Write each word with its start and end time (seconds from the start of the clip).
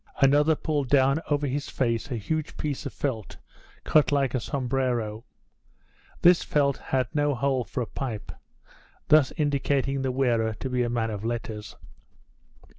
Another 0.17 0.55
pulled 0.55 0.89
down 0.89 1.21
over 1.29 1.45
his 1.45 1.69
face 1.69 2.09
a 2.09 2.15
huge 2.15 2.57
piece 2.57 2.87
of 2.87 2.91
felt, 2.91 3.37
cut 3.83 4.11
like 4.11 4.33
a 4.33 4.39
sombrero; 4.39 5.25
this 6.23 6.41
felt 6.41 6.77
had 6.77 7.07
no 7.13 7.35
hole 7.35 7.63
for 7.63 7.81
a 7.81 7.85
pipe, 7.85 8.31
thus 9.09 9.31
indicating 9.37 10.01
the 10.01 10.11
wearer 10.11 10.55
to 10.55 10.71
be 10.71 10.81
a 10.81 10.89
man 10.89 11.11
of 11.11 11.23
letters. 11.23 11.75